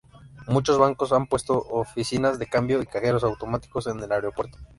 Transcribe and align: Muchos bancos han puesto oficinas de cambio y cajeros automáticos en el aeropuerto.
Muchos 0.47 0.79
bancos 0.79 1.11
han 1.11 1.27
puesto 1.27 1.59
oficinas 1.59 2.39
de 2.39 2.47
cambio 2.47 2.81
y 2.81 2.87
cajeros 2.87 3.23
automáticos 3.23 3.85
en 3.85 3.99
el 3.99 4.11
aeropuerto. 4.11 4.57